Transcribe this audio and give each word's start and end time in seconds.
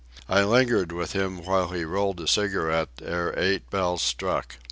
I 0.27 0.43
lingered 0.43 0.91
with 0.91 1.11
him 1.13 1.45
while 1.45 1.67
he 1.69 1.85
rolled 1.85 2.19
a 2.21 2.27
cigarette 2.27 2.89
ere 3.03 3.35
eight 3.37 3.69
bells 3.69 4.01
struck. 4.01 4.57